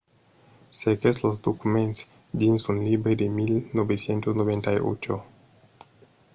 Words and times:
cerquèt 0.79 1.15
los 1.23 1.37
documents 1.47 1.99
dins 2.39 2.61
un 2.71 2.77
libre 2.87 3.13
de 3.21 3.27
1998 3.29 5.21